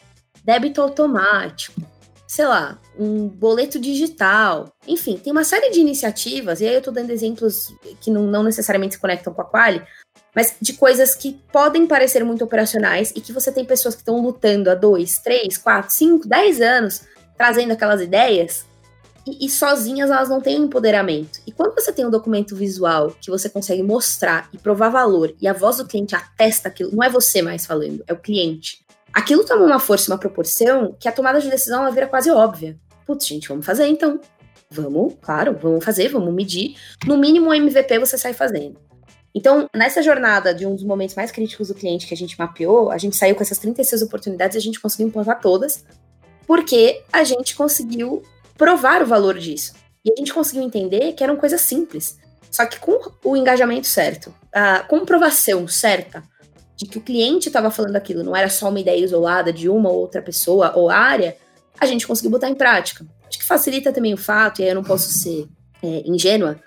[0.44, 1.82] débito automático,
[2.26, 4.72] sei lá, um boleto digital.
[4.86, 8.42] Enfim, tem uma série de iniciativas, e aí eu estou dando exemplos que não, não,
[8.42, 9.82] necessariamente se conectam com a Quali,
[10.34, 14.22] mas de coisas que podem parecer muito operacionais e que você tem pessoas que estão
[14.22, 17.02] lutando há dois, três, quatro, cinco, dez anos
[17.36, 18.64] trazendo aquelas ideias
[19.26, 21.40] e, e, sozinhas elas não têm empoderamento.
[21.46, 25.46] E quando você tem um documento visual que você consegue mostrar e provar valor e
[25.46, 28.84] a voz do cliente atesta aquilo, não é você mais falando, é o cliente.
[29.12, 32.78] Aquilo toma uma força, uma proporção que a tomada de decisão ela vira quase óbvia.
[33.06, 34.20] Putz, gente, vamos fazer então.
[34.70, 36.76] Vamos, claro, vamos fazer, vamos medir.
[37.06, 38.80] No mínimo, um MVP você sai fazendo.
[39.34, 42.90] Então, nessa jornada de um dos momentos mais críticos do cliente que a gente mapeou,
[42.90, 45.84] a gente saiu com essas 36 oportunidades e a gente conseguiu implantar todas,
[46.46, 48.22] porque a gente conseguiu
[48.56, 49.74] provar o valor disso.
[50.04, 52.18] E a gente conseguiu entender que eram coisas simples,
[52.50, 56.22] só que com o engajamento certo, a comprovação certa
[56.76, 59.90] de que o cliente estava falando aquilo, não era só uma ideia isolada de uma
[59.90, 61.36] ou outra pessoa ou área,
[61.78, 63.06] a gente conseguiu botar em prática.
[63.28, 65.48] Acho que facilita também o fato, e aí eu não posso ser
[65.82, 66.60] é, ingênua,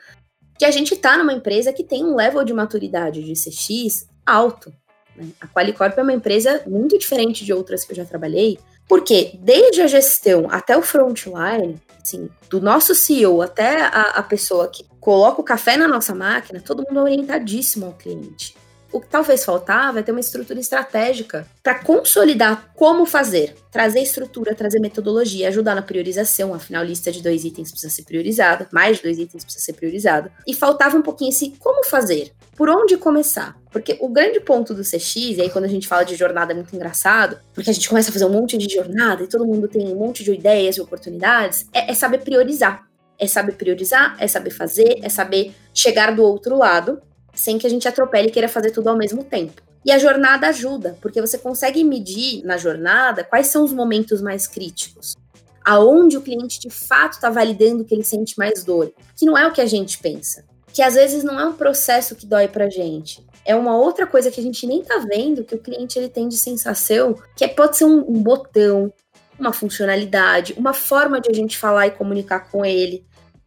[0.58, 4.74] que a gente está numa empresa que tem um level de maturidade de CX alto.
[5.16, 5.28] Né?
[5.40, 9.82] A Qualicorp é uma empresa muito diferente de outras que eu já trabalhei, porque desde
[9.82, 15.42] a gestão até o frontline, assim, do nosso CEO até a, a pessoa que coloca
[15.42, 18.56] o café na nossa máquina, todo mundo é orientadíssimo ao cliente.
[18.96, 24.56] O que talvez faltava é ter uma estrutura estratégica para consolidar como fazer, trazer estrutura,
[24.56, 26.54] trazer metodologia, ajudar na priorização.
[26.54, 30.32] Afinal, lista de dois itens precisa ser priorizada, mais de dois itens precisa ser priorizada.
[30.48, 33.58] E faltava um pouquinho esse como fazer, por onde começar.
[33.70, 36.56] Porque o grande ponto do CX, e aí quando a gente fala de jornada é
[36.56, 39.68] muito engraçado, porque a gente começa a fazer um monte de jornada e todo mundo
[39.68, 42.88] tem um monte de ideias e oportunidades, é, é saber priorizar.
[43.20, 47.02] É saber priorizar, é saber fazer, é saber chegar do outro lado
[47.36, 49.62] sem que a gente atropele e queira fazer tudo ao mesmo tempo.
[49.86, 54.48] E a jornada ajuda, porque você consegue medir na jornada quais são os momentos mais
[54.48, 55.16] críticos.
[55.64, 58.92] Aonde o cliente de fato está validando que ele sente mais dor.
[59.16, 60.44] Que não é o que a gente pensa.
[60.74, 63.24] Que às vezes não é um processo que dói pra gente.
[63.46, 66.28] É uma outra coisa que a gente nem tá vendo, que o cliente ele tem
[66.28, 68.92] de sensação, que é, pode ser um, um botão,
[69.40, 73.06] uma funcionalidade, uma forma de a gente falar e comunicar com ele.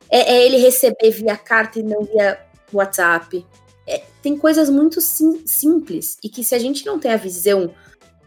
[0.08, 2.38] É, é ele receber via carta e não via
[2.72, 3.44] WhatsApp
[4.28, 7.72] tem coisas muito sim, simples e que se a gente não tem a visão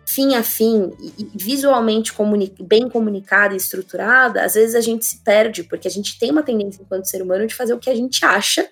[0.04, 5.06] fim a fim e, e visualmente comuni bem comunicada e estruturada, às vezes a gente
[5.06, 7.90] se perde, porque a gente tem uma tendência enquanto ser humano de fazer o que
[7.90, 8.68] a gente acha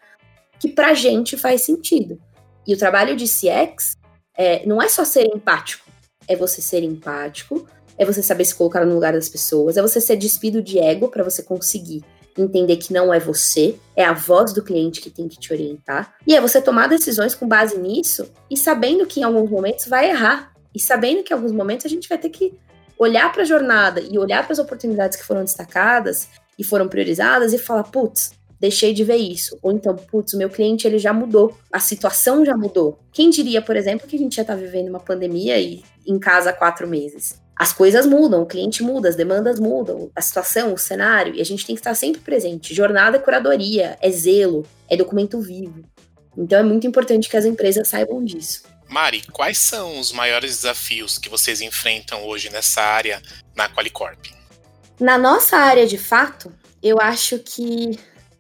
[0.60, 2.20] que pra gente faz sentido.
[2.66, 3.96] E o trabalho de CX
[4.36, 5.88] é, não é só ser empático,
[6.28, 10.02] é você ser empático, é você saber se colocar no lugar das pessoas, é você
[10.02, 12.04] ser despido de ego para você conseguir
[12.38, 16.16] entender que não é você, é a voz do cliente que tem que te orientar.
[16.26, 20.10] E é você tomar decisões com base nisso e sabendo que em alguns momentos vai
[20.10, 20.54] errar.
[20.74, 22.54] E sabendo que em alguns momentos a gente vai ter que
[22.98, 27.54] olhar para a jornada e olhar para as oportunidades que foram destacadas e foram priorizadas
[27.54, 29.58] e falar, putz, deixei de ver isso.
[29.62, 33.00] Ou então, putz, o meu cliente ele já mudou, a situação já mudou.
[33.14, 36.50] Quem diria, por exemplo, que a gente já está vivendo uma pandemia e em casa
[36.50, 37.42] há quatro meses?
[37.60, 41.44] As coisas mudam, o cliente muda, as demandas mudam, a situação, o cenário, e a
[41.44, 42.74] gente tem que estar sempre presente.
[42.74, 45.84] Jornada é curadoria, é zelo, é documento vivo.
[46.38, 48.64] Então é muito importante que as empresas saibam disso.
[48.88, 53.22] Mari, quais são os maiores desafios que vocês enfrentam hoje nessa área
[53.54, 54.28] na Qualicorp?
[54.98, 58.00] Na nossa área, de fato, eu acho que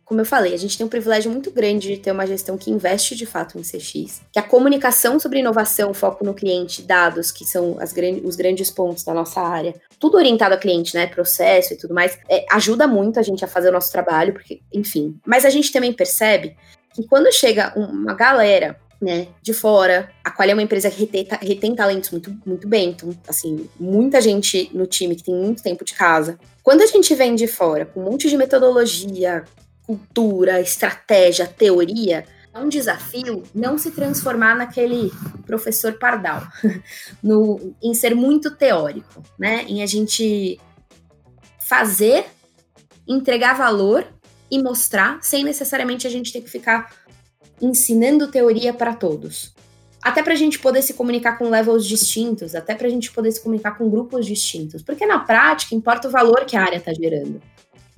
[0.09, 2.71] como eu falei, a gente tem um privilégio muito grande de ter uma gestão que
[2.71, 7.45] investe de fato em CX, que a comunicação sobre inovação, foco no cliente, dados, que
[7.45, 7.93] são as
[8.23, 12.17] os grandes pontos da nossa área, tudo orientado a cliente, né, processo e tudo mais,
[12.27, 15.15] é, ajuda muito a gente a fazer o nosso trabalho, porque, enfim.
[15.23, 16.57] Mas a gente também percebe
[16.95, 21.27] que quando chega uma galera né, de fora, a qual é uma empresa que retém,
[21.39, 25.85] retém talentos muito, muito bem, então, assim, muita gente no time que tem muito tempo
[25.85, 26.39] de casa.
[26.63, 29.45] Quando a gente vem de fora com um monte de metodologia,
[29.89, 32.23] cultura, estratégia, teoria,
[32.53, 35.11] é um desafio não se transformar naquele
[35.47, 36.43] professor pardal,
[37.23, 39.65] no, em ser muito teórico, né?
[39.67, 40.59] Em a gente
[41.67, 42.27] fazer,
[43.07, 44.05] entregar valor
[44.51, 46.93] e mostrar, sem necessariamente a gente ter que ficar
[47.59, 49.55] ensinando teoria para todos.
[50.03, 53.31] Até para a gente poder se comunicar com levels distintos, até para a gente poder
[53.31, 56.93] se comunicar com grupos distintos, porque na prática importa o valor que a área está
[56.93, 57.41] gerando.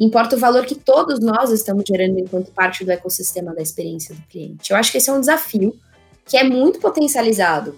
[0.01, 4.21] Importa o valor que todos nós estamos gerando enquanto parte do ecossistema da experiência do
[4.23, 4.71] cliente.
[4.71, 5.79] Eu acho que esse é um desafio
[6.25, 7.77] que é muito potencializado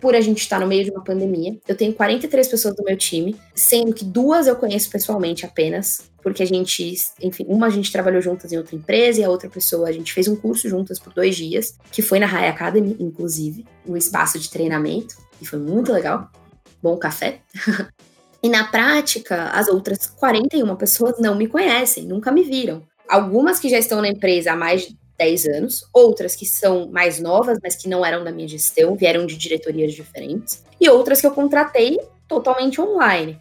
[0.00, 1.58] por a gente estar no meio de uma pandemia.
[1.66, 6.44] Eu tenho 43 pessoas do meu time, sendo que duas eu conheço pessoalmente apenas, porque
[6.44, 9.88] a gente, enfim, uma a gente trabalhou juntas em outra empresa e a outra pessoa
[9.88, 13.66] a gente fez um curso juntas por dois dias, que foi na High Academy, inclusive,
[13.84, 16.30] um espaço de treinamento, e foi muito legal.
[16.80, 17.40] Bom café.
[18.44, 22.82] E na prática, as outras 41 pessoas não me conhecem, nunca me viram.
[23.08, 27.18] Algumas que já estão na empresa há mais de 10 anos, outras que são mais
[27.18, 31.26] novas, mas que não eram da minha gestão, vieram de diretorias diferentes, e outras que
[31.26, 33.40] eu contratei totalmente online.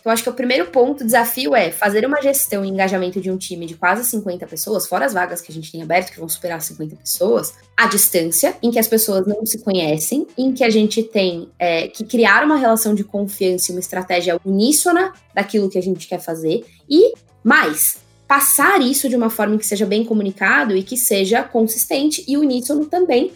[0.00, 3.36] Então, acho que o primeiro ponto, desafio é fazer uma gestão e engajamento de um
[3.36, 6.28] time de quase 50 pessoas, fora as vagas que a gente tem aberto, que vão
[6.28, 10.70] superar 50 pessoas, à distância, em que as pessoas não se conhecem, em que a
[10.70, 15.78] gente tem é, que criar uma relação de confiança e uma estratégia uníssona daquilo que
[15.78, 17.12] a gente quer fazer, e
[17.44, 22.38] mais, passar isso de uma forma que seja bem comunicado e que seja consistente e
[22.38, 23.32] uníssono também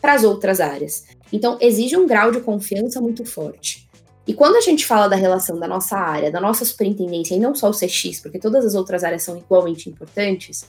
[0.00, 1.04] para as outras áreas.
[1.32, 3.81] Então, exige um grau de confiança muito forte.
[4.26, 7.54] E quando a gente fala da relação da nossa área, da nossa superintendência, e não
[7.54, 10.64] só o CX, porque todas as outras áreas são igualmente importantes,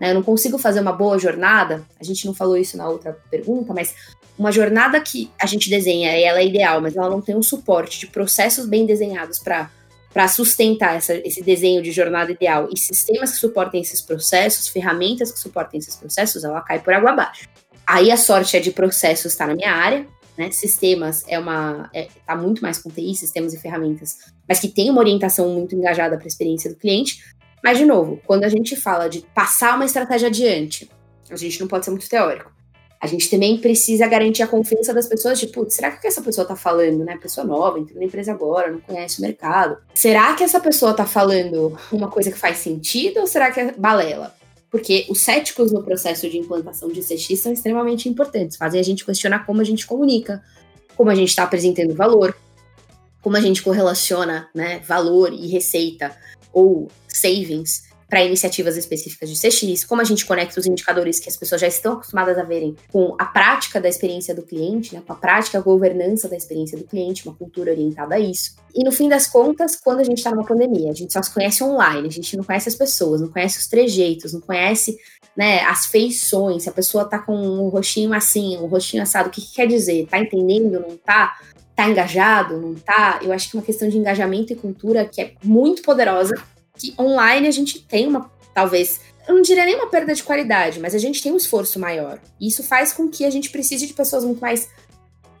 [0.00, 0.10] né?
[0.10, 3.72] Eu não consigo fazer uma boa jornada, a gente não falou isso na outra pergunta,
[3.74, 3.94] mas
[4.38, 8.00] uma jornada que a gente desenha, ela é ideal, mas ela não tem um suporte
[8.00, 9.70] de processos bem desenhados para
[10.12, 15.32] para sustentar essa, esse desenho de jornada ideal e sistemas que suportem esses processos, ferramentas
[15.32, 17.48] que suportem esses processos, ela cai por água abaixo.
[17.84, 20.50] Aí a sorte é de processos estar na minha área, né?
[20.50, 21.88] Sistemas é uma.
[21.92, 24.18] É, tá muito mais com TI, sistemas e ferramentas,
[24.48, 27.22] mas que tem uma orientação muito engajada para a experiência do cliente.
[27.62, 30.90] Mas, de novo, quando a gente fala de passar uma estratégia adiante,
[31.30, 32.52] a gente não pode ser muito teórico.
[33.00, 36.46] A gente também precisa garantir a confiança das pessoas de, putz, será que essa pessoa
[36.46, 37.18] tá falando, né?
[37.18, 39.76] Pessoa nova, entrou na empresa agora, não conhece o mercado.
[39.94, 43.72] Será que essa pessoa tá falando uma coisa que faz sentido ou será que é
[43.72, 44.34] balela?
[44.74, 49.04] Porque os céticos no processo de implantação de CX são extremamente importantes, fazem a gente
[49.04, 50.42] questionar como a gente comunica,
[50.96, 52.36] como a gente está apresentando valor,
[53.22, 56.10] como a gente correlaciona né, valor e receita
[56.52, 61.36] ou savings para iniciativas específicas de CX, como a gente conecta os indicadores que as
[61.36, 65.12] pessoas já estão acostumadas a verem com a prática da experiência do cliente, né, com
[65.12, 68.54] a prática, a governança da experiência do cliente, uma cultura orientada a isso.
[68.72, 71.34] E no fim das contas, quando a gente está numa pandemia, a gente só se
[71.34, 74.96] conhece online, a gente não conhece as pessoas, não conhece os trejeitos, não conhece
[75.36, 79.32] né, as feições, se a pessoa tá com um rostinho assim, um rostinho assado, o
[79.32, 80.06] que, que quer dizer?
[80.06, 81.36] Tá entendendo, não tá?
[81.74, 83.18] Tá engajado, não tá?
[83.20, 86.32] Eu acho que é uma questão de engajamento e cultura que é muito poderosa
[86.76, 90.80] que online a gente tem uma, talvez, eu não diria nem uma perda de qualidade,
[90.80, 92.20] mas a gente tem um esforço maior.
[92.40, 94.68] E isso faz com que a gente precise de pessoas muito mais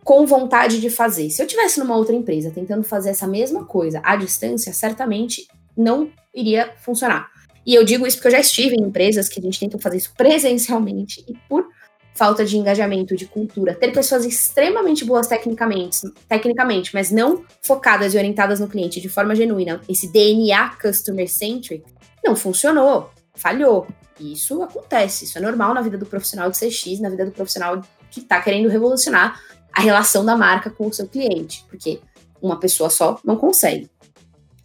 [0.02, 1.30] com vontade de fazer.
[1.30, 6.10] Se eu tivesse numa outra empresa tentando fazer essa mesma coisa à distância, certamente não
[6.34, 7.30] iria funcionar.
[7.66, 9.96] E eu digo isso porque eu já estive em empresas que a gente tentou fazer
[9.96, 11.66] isso presencialmente e por
[12.14, 18.18] falta de engajamento, de cultura, ter pessoas extremamente boas tecnicamente, tecnicamente, mas não focadas e
[18.18, 21.84] orientadas no cliente de forma genuína, esse DNA customer centric,
[22.24, 23.86] não funcionou, falhou.
[24.18, 27.82] Isso acontece, isso é normal na vida do profissional de CX, na vida do profissional
[28.10, 29.40] que está querendo revolucionar
[29.72, 32.00] a relação da marca com o seu cliente, porque
[32.40, 33.90] uma pessoa só não consegue.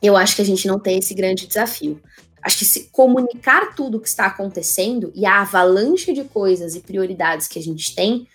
[0.01, 1.99] Eu acho que a gente não tem esse grande desafio.
[2.41, 6.79] Acho que se comunicar tudo o que está acontecendo e a avalanche de coisas e
[6.79, 8.27] prioridades que a gente tem,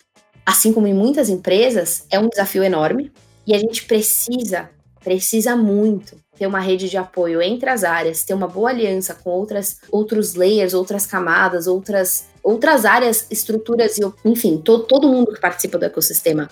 [0.44, 3.10] assim como em muitas empresas, é um desafio enorme.
[3.46, 4.70] E a gente precisa,
[5.02, 9.30] precisa muito ter uma rede de apoio entre as áreas, ter uma boa aliança com
[9.30, 15.40] outras, outros layers, outras camadas, outras, outras áreas, estruturas e, enfim, to, todo mundo que
[15.40, 16.50] participa do ecossistema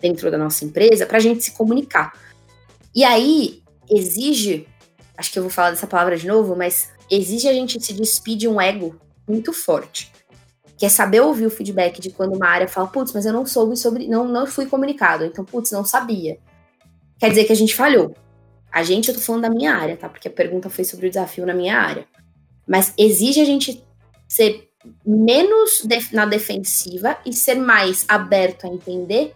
[0.00, 2.12] dentro da nossa empresa para a gente se comunicar.
[2.94, 4.66] E aí exige
[5.16, 8.38] acho que eu vou falar dessa palavra de novo, mas exige a gente se despedir
[8.38, 10.12] de um ego muito forte.
[10.76, 13.46] Que é saber ouvir o feedback de quando uma área fala, putz, mas eu não
[13.46, 16.38] soube sobre, não, não fui comunicado, então, putz, não sabia.
[17.18, 18.14] Quer dizer que a gente falhou.
[18.70, 20.08] A gente, eu tô falando da minha área, tá?
[20.08, 22.06] Porque a pergunta foi sobre o desafio na minha área.
[22.66, 23.84] Mas exige a gente
[24.26, 24.68] ser
[25.06, 29.32] menos na defensiva e ser mais aberto a entender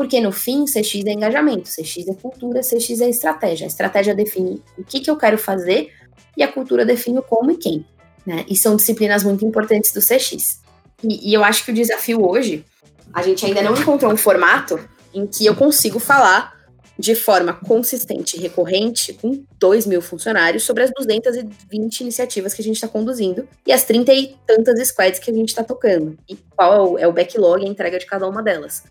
[0.00, 3.66] porque no fim, CX é engajamento, CX é cultura, CX é estratégia.
[3.66, 5.92] A estratégia define o que, que eu quero fazer
[6.36, 7.84] e a cultura define o como e quem.
[8.26, 8.44] Né?
[8.48, 10.60] E são disciplinas muito importantes do CX.
[11.02, 12.64] E, e eu acho que o desafio hoje,
[13.12, 14.78] a gente ainda não encontrou um formato
[15.12, 16.60] em que eu consigo falar
[17.00, 22.64] de forma consistente e recorrente com 2 mil funcionários sobre as 220 iniciativas que a
[22.64, 26.18] gente está conduzindo e as 30 e tantas squads que a gente está tocando.
[26.28, 28.84] E qual é o backlog e a entrega de cada uma delas.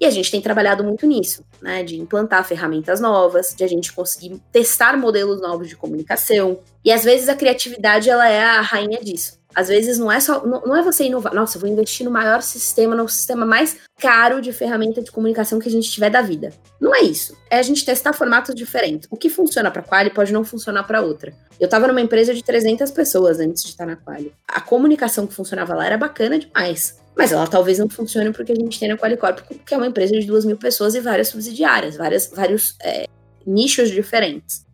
[0.00, 1.82] E a gente tem trabalhado muito nisso, né?
[1.82, 6.60] De implantar ferramentas novas, de a gente conseguir testar modelos novos de comunicação.
[6.84, 9.38] E às vezes a criatividade ela é a rainha disso.
[9.56, 12.10] Às vezes não é só, não, não é você inovar, nossa, eu vou investir no
[12.10, 16.20] maior sistema, no sistema mais caro de ferramenta de comunicação que a gente tiver da
[16.20, 16.52] vida.
[16.78, 17.34] Não é isso.
[17.48, 19.08] É a gente testar formatos diferentes.
[19.10, 21.32] O que funciona para Quali pode não funcionar para outra.
[21.58, 24.30] Eu estava numa empresa de 300 pessoas antes de estar na Quali.
[24.46, 27.00] A comunicação que funcionava lá era bacana demais.
[27.16, 30.12] Mas ela talvez não funcione porque a gente tem na Qualicorp, que é uma empresa
[30.18, 33.06] de duas mil pessoas e várias subsidiárias, várias, vários é,
[33.46, 34.66] nichos diferentes.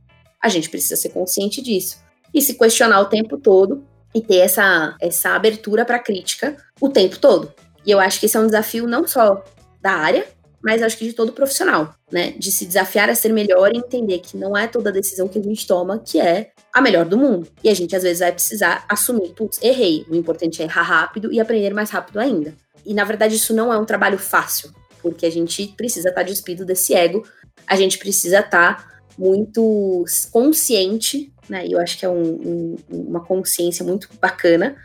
[0.42, 1.98] A gente precisa ser consciente disso
[2.34, 7.18] e se questionar o tempo todo e ter essa, essa abertura para crítica o tempo
[7.18, 7.52] todo.
[7.86, 9.44] E eu acho que esse é um desafio não só
[9.80, 10.26] da área,
[10.62, 12.32] mas acho que de todo profissional, né?
[12.32, 15.42] De se desafiar a ser melhor e entender que não é toda decisão que a
[15.42, 17.48] gente toma que é a melhor do mundo.
[17.62, 20.06] E a gente às vezes vai precisar assumir, putz, errei.
[20.08, 22.54] O importante é errar rápido e aprender mais rápido ainda.
[22.84, 26.26] E na verdade isso não é um trabalho fácil, porque a gente precisa estar tá
[26.26, 27.26] despido desse ego,
[27.66, 31.66] a gente precisa estar tá muito consciente, né?
[31.66, 34.76] E eu acho que é um, um, uma consciência muito bacana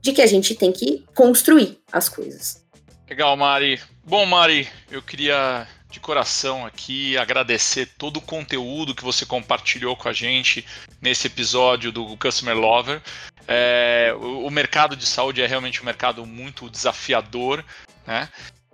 [0.00, 2.64] de que a gente tem que construir as coisas.
[3.08, 3.80] Legal, Mari.
[4.04, 10.08] Bom, Mari, eu queria de coração aqui agradecer todo o conteúdo que você compartilhou com
[10.08, 10.66] a gente
[11.00, 13.00] nesse episódio do Customer Lover.
[13.48, 17.64] É, o, mercado de saúde é realmente um mercado muito desafiador,
[18.06, 18.28] né?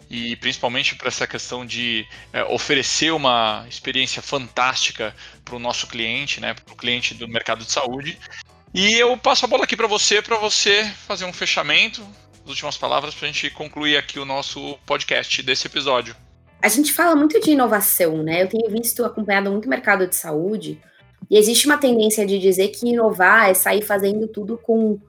[0.09, 6.39] e principalmente para essa questão de é, oferecer uma experiência fantástica para o nosso cliente,
[6.39, 8.19] né, para o cliente do mercado de saúde.
[8.75, 12.07] E eu passo a bola aqui para você, para você fazer um fechamento,
[12.43, 16.15] as últimas palavras para a gente concluir aqui o nosso podcast desse episódio.
[16.63, 18.43] A gente fala muito de inovação, né?
[18.43, 20.81] Eu tenho visto, acompanhado muito o mercado de saúde,
[21.29, 25.01] e existe uma tendência de dizer que inovar é sair fazendo tudo com uh,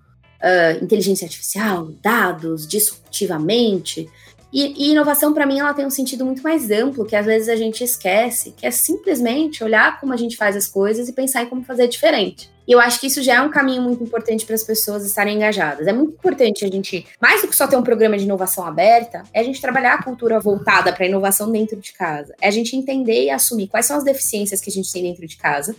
[0.82, 4.10] inteligência artificial, dados, disruptivamente.
[4.52, 7.50] E, e inovação, para mim, ela tem um sentido muito mais amplo, que às vezes
[7.50, 11.44] a gente esquece, que é simplesmente olhar como a gente faz as coisas e pensar
[11.44, 12.53] em como fazer diferente.
[12.68, 15.36] E eu acho que isso já é um caminho muito importante para as pessoas estarem
[15.36, 15.86] engajadas.
[15.86, 19.24] É muito importante a gente, mais do que só ter um programa de inovação aberta,
[19.34, 22.34] é a gente trabalhar a cultura voltada para a inovação dentro de casa.
[22.40, 25.28] É a gente entender e assumir quais são as deficiências que a gente tem dentro
[25.28, 25.76] de casa.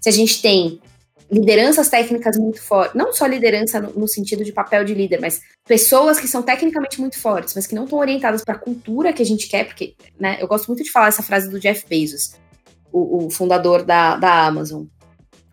[0.00, 0.80] Se a gente tem
[1.30, 6.20] lideranças técnicas muito fortes, não só liderança no, sentido de papel de líder, mas pessoas
[6.20, 9.26] que são tecnicamente muito fortes, mas que não estão orientadas para a cultura que a
[9.26, 12.34] gente quer, porque né, eu gosto muito de falar essa frase do Jeff Bezos,
[12.92, 14.84] o, o fundador da, da Amazon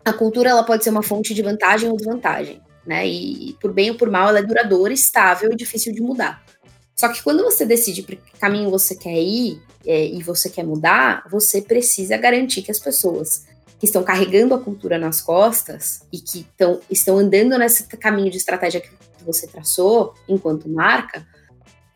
[0.04, 3.06] a cultura ela pode ser uma fonte de vantagem ou desvantagem, né?
[3.06, 6.42] E por bem ou por mal, ela é duradoura, estável e difícil de mudar.
[6.96, 10.64] Só que quando você decide para que caminho você quer ir é, e você quer
[10.64, 13.44] mudar, você precisa garantir que as pessoas
[13.78, 18.36] que estão carregando a cultura nas costas e que tão, estão andando nesse caminho de
[18.36, 18.90] estratégia que
[19.24, 21.26] você traçou enquanto marca,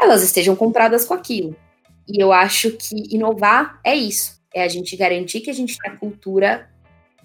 [0.01, 1.55] elas estejam compradas com aquilo.
[2.09, 4.41] E eu acho que inovar é isso.
[4.53, 6.69] É a gente garantir que a gente tem a cultura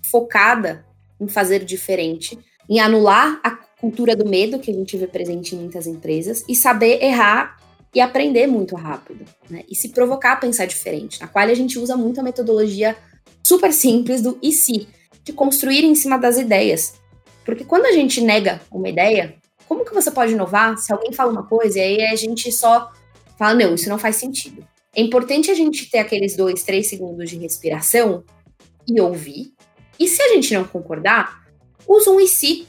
[0.10, 0.86] focada
[1.20, 2.38] em fazer diferente,
[2.70, 6.56] em anular a cultura do medo que a gente vê presente em muitas empresas e
[6.56, 7.58] saber errar
[7.94, 9.64] e aprender muito rápido, né?
[9.68, 12.96] E se provocar a pensar diferente, na qual a gente usa muito a metodologia
[13.44, 14.88] super simples do e se,
[15.24, 16.94] de construir em cima das ideias.
[17.44, 19.36] Porque quando a gente nega uma ideia,
[19.68, 22.92] como que você pode inovar se alguém fala uma coisa e aí a gente só
[23.38, 24.66] fala, não, isso não faz sentido.
[24.96, 28.24] É importante a gente ter aqueles dois, três segundos de respiração
[28.88, 29.54] e ouvir,
[30.00, 31.44] e se a gente não concordar,
[31.88, 32.68] usa um e se.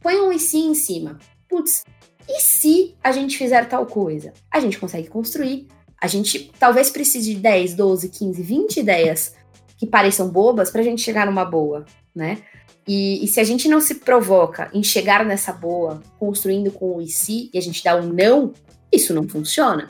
[0.00, 1.18] Põe um e se em cima.
[1.48, 1.84] Putz,
[2.28, 4.32] e se a gente fizer tal coisa?
[4.50, 5.66] A gente consegue construir.
[6.00, 9.34] A gente talvez precise de 10, 12, 15, 20 ideias
[9.78, 12.38] que pareçam bobas para a gente chegar numa boa, né?
[12.86, 17.02] E, e, se a gente não se provoca em chegar nessa boa, construindo com o
[17.02, 18.52] e se, e a gente dá um não,
[18.92, 19.88] isso não funciona.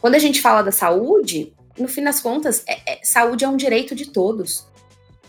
[0.00, 3.56] Quando a gente fala da saúde, no fim das contas, é, é, saúde é um
[3.56, 4.66] direito de todos.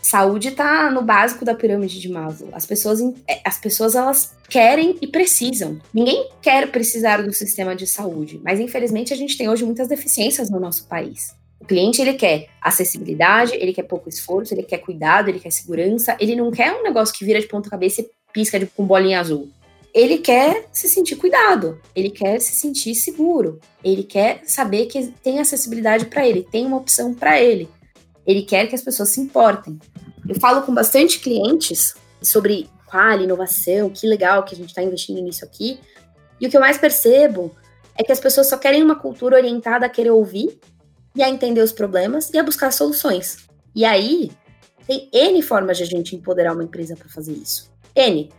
[0.02, 2.48] Saúde está no básico da pirâmide de Maslow.
[2.52, 5.78] As pessoas, é, as pessoas elas querem e precisam.
[5.92, 10.50] Ninguém quer precisar do sistema de saúde, mas infelizmente a gente tem hoje muitas deficiências
[10.50, 11.34] no nosso país.
[11.60, 16.16] O cliente ele quer acessibilidade, ele quer pouco esforço, ele quer cuidado, ele quer segurança,
[16.18, 19.20] ele não quer um negócio que vira de ponta cabeça e pisca de, com bolinha
[19.20, 19.50] azul.
[19.92, 25.40] Ele quer se sentir cuidado, ele quer se sentir seguro, ele quer saber que tem
[25.40, 27.68] acessibilidade para ele, tem uma opção para ele.
[28.26, 29.78] Ele quer que as pessoas se importem.
[30.28, 35.20] Eu falo com bastante clientes sobre qual inovação, que legal que a gente está investindo
[35.22, 35.80] nisso aqui.
[36.40, 37.54] E o que eu mais percebo
[37.96, 40.58] é que as pessoas só querem uma cultura orientada a querer ouvir
[41.14, 43.48] e a entender os problemas e a buscar soluções.
[43.74, 44.30] E aí,
[44.86, 47.70] tem N formas de a gente empoderar uma empresa para fazer isso.
[47.94, 48.30] N.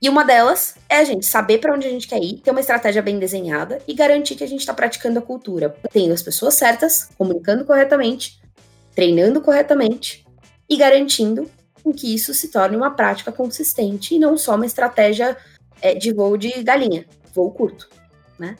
[0.00, 2.60] E uma delas é a gente saber para onde a gente quer ir, ter uma
[2.60, 6.54] estratégia bem desenhada e garantir que a gente está praticando a cultura, tendo as pessoas
[6.54, 8.41] certas, comunicando corretamente
[8.94, 10.24] treinando corretamente
[10.68, 11.50] e garantindo
[11.92, 15.36] que isso se torne uma prática consistente e não só uma estratégia
[15.80, 17.88] é, de voo de galinha, voo curto,
[18.38, 18.56] né?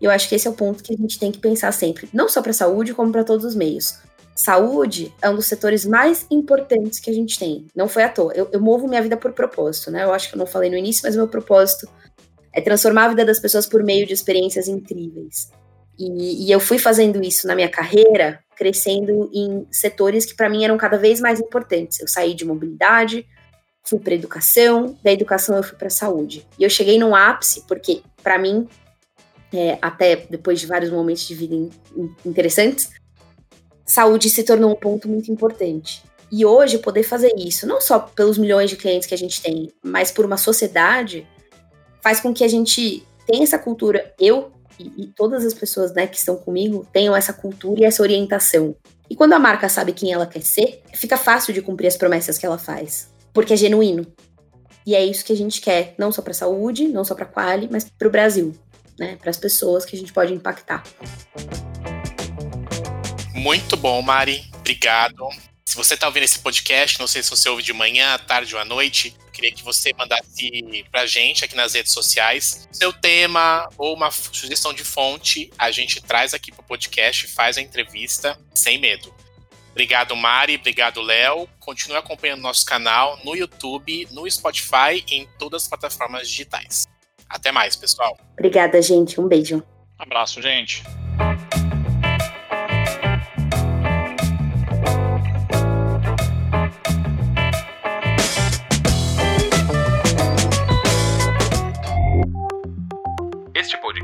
[0.00, 2.28] Eu acho que esse é o ponto que a gente tem que pensar sempre, não
[2.28, 3.98] só para a saúde, como para todos os meios.
[4.34, 7.66] Saúde é um dos setores mais importantes que a gente tem.
[7.74, 8.34] Não foi à toa.
[8.34, 10.04] Eu, eu movo minha vida por propósito, né?
[10.04, 11.88] Eu acho que eu não falei no início, mas meu propósito
[12.52, 15.50] é transformar a vida das pessoas por meio de experiências incríveis.
[15.98, 20.64] E, e eu fui fazendo isso na minha carreira, crescendo em setores que para mim
[20.64, 22.00] eram cada vez mais importantes.
[22.00, 23.26] Eu saí de mobilidade,
[23.84, 26.46] fui para educação, da educação eu fui para saúde.
[26.58, 28.68] E eu cheguei num ápice, porque para mim,
[29.52, 32.90] é, até depois de vários momentos de vida in, in, interessantes,
[33.84, 36.02] saúde se tornou um ponto muito importante.
[36.30, 39.72] E hoje poder fazer isso, não só pelos milhões de clientes que a gente tem,
[39.82, 41.26] mas por uma sociedade,
[42.02, 44.12] faz com que a gente tenha essa cultura.
[44.18, 48.02] Eu e, e todas as pessoas né, que estão comigo tenham essa cultura e essa
[48.02, 48.74] orientação.
[49.08, 52.38] E quando a marca sabe quem ela quer ser, fica fácil de cumprir as promessas
[52.38, 54.06] que ela faz, porque é genuíno.
[54.86, 57.24] E é isso que a gente quer, não só para a saúde, não só para
[57.24, 58.54] a Quali, mas para o Brasil,
[58.98, 59.16] né?
[59.16, 60.82] Para as pessoas que a gente pode impactar.
[63.34, 64.44] Muito bom, Mari.
[64.60, 65.28] Obrigado.
[65.66, 68.54] Se você está ouvindo esse podcast, não sei se você ouve de manhã, à tarde
[68.54, 73.68] ou à noite, queria que você mandasse pra gente aqui nas redes sociais seu tema
[73.76, 75.50] ou uma sugestão de fonte.
[75.58, 79.12] A gente traz aqui pro podcast, faz a entrevista sem medo.
[79.72, 80.54] Obrigado, Mari.
[80.54, 81.48] Obrigado, Léo.
[81.58, 86.86] Continue acompanhando nosso canal no YouTube, no Spotify e em todas as plataformas digitais.
[87.28, 88.16] Até mais, pessoal.
[88.34, 89.20] Obrigada, gente.
[89.20, 89.62] Um beijo.
[89.98, 90.82] abraço, gente.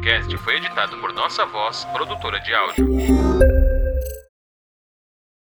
[0.03, 3.72] Podcast foi editado por Nossa Voz, produtora de áudio.